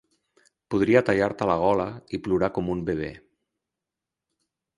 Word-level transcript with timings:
Podria 0.75 1.03
tallar-te 1.09 1.47
la 1.49 1.57
gola 1.65 1.85
i 2.15 2.21
plorar 2.29 2.49
com 2.57 2.73
un 2.77 2.83
bebè. 2.89 3.11